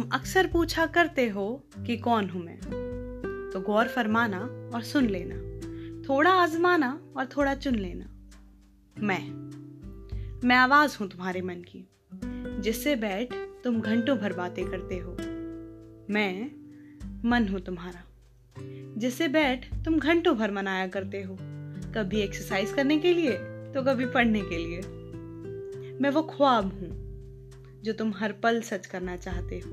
[0.00, 2.58] अक्सर पूछा करते हो कि कौन हूँ मैं।
[3.52, 5.52] तो गौर फरमाना और सुन लेना।
[6.08, 8.04] थोड़ा आजमाना और थोड़ा चुन लेना।
[8.98, 9.42] मैं
[10.44, 11.88] मैं आवाज़ हूँ तुम्हारे मन की,
[12.60, 13.34] जिससे बैठ
[13.64, 15.16] तुम घंटों भर बातें करते हो।
[16.10, 16.50] मैं,
[17.28, 18.04] मन हूँ तुम्हारा,
[18.98, 21.38] जिससे बैठ तुम घंटों भर मनाया करते हो।
[21.94, 23.32] कभी एक्सरसाइज करने के लिए
[23.72, 24.80] तो कभी पढ़ने के लिए।
[26.00, 27.01] मैं वो ख्वाब हूँ
[27.82, 29.70] जो तुम हर पल सच करना चाहते हो।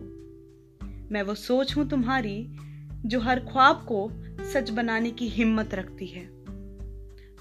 [1.11, 2.47] मैं वो सोच हूँ तुम्हारी,
[3.05, 4.11] जो हर ख्वाब को
[4.53, 6.23] सच बनाने की हिम्मत रखती है।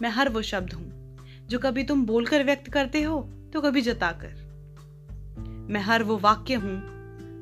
[0.03, 1.17] मैं हर वो शब्द हूँ,
[1.49, 3.21] जो कभी तुम बोलकर व्यक्त करते हो
[3.53, 4.47] तो कभी जताकर।
[5.71, 6.81] मैं हर वो वाक्य हूँ,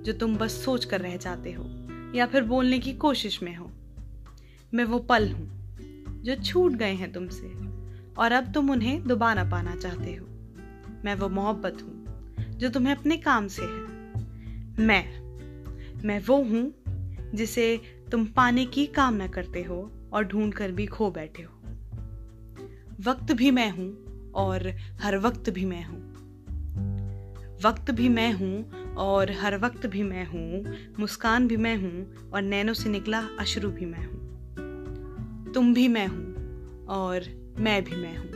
[0.02, 1.64] जो तुम बस सोच कर रह जाते हो,
[2.14, 3.70] या फिर बोलने की कोशिश में हो।
[4.74, 5.48] मैं वो पल हूँ,
[6.22, 7.52] जो छूट गए हैं तुमसे,
[8.14, 10.26] और अब तुम उन्हें दोबारा पाना चाहते हो।
[11.04, 11.95] मैं वो मोहब्बत हूँ
[12.56, 15.04] जो तुम्हें अपने काम से है। मैं
[16.04, 16.74] मैं वो हूँ
[17.34, 17.80] जिसे
[18.12, 21.52] तुम पाने की कामना करते हो और ढूंढ कर भी खो बैठे हो।
[23.10, 26.16] वक्त भी मैं हूँ और हर वक्त भी मैं हूँ।
[27.64, 32.42] वक्त भी मैं हूँ और हर वक्त भी मैं हूँ। मुस्कान भी मैं हूँ और
[32.42, 37.24] नैनो से निकला अशरू भी मैं हूँ। तुम भी मैं हूँ और
[37.58, 38.35] मैं भी मैं हूँ।